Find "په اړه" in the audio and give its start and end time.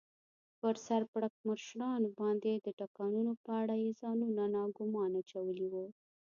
3.43-3.75